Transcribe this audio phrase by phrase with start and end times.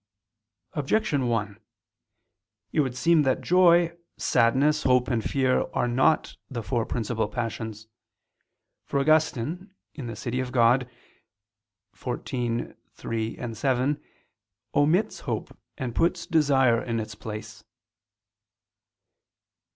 [0.73, 1.59] Objection 1:
[2.71, 7.85] It would seem that joy, sadness, hope and fear are not the four principal passions.
[8.83, 10.51] For Augustine (De Civ.
[10.51, 10.87] Dei
[11.93, 13.53] xiv, 3, 7
[13.95, 14.01] sqq.)
[14.73, 17.63] omits hope and puts desire in its place.